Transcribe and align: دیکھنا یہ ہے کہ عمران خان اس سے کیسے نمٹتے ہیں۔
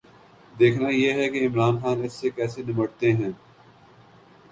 دیکھنا 0.53 0.89
یہ 0.89 1.11
ہے 1.13 1.27
کہ 1.29 1.45
عمران 1.47 1.77
خان 1.81 2.03
اس 2.03 2.13
سے 2.13 2.29
کیسے 2.29 2.61
نمٹتے 2.63 3.11
ہیں۔ 3.13 3.31